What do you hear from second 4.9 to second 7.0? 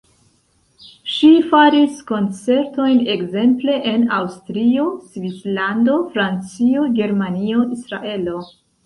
Svislando, Francio,